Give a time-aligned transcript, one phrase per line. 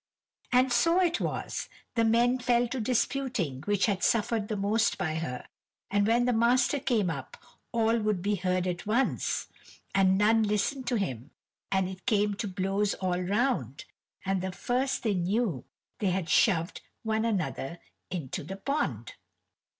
[0.51, 5.13] And so it was, the men fell to disputing which had suffered the most by
[5.17, 5.45] her,
[5.91, 7.37] and when the master came up
[7.71, 9.47] all would be heard at once
[9.93, 11.29] and none listened to him,
[11.71, 13.85] and it came to blows all round,
[14.25, 15.65] and the first they knew
[15.99, 17.77] they had shoved one another
[18.09, 19.13] into the pond.